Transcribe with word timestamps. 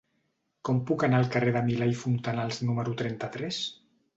Com 0.69 0.79
puc 0.91 1.03
anar 1.07 1.19
al 1.23 1.29
carrer 1.35 1.53
de 1.57 1.63
Milà 1.67 1.91
i 1.91 1.95
Fontanals 2.01 2.61
número 2.71 2.97
trenta-tres? 3.03 3.65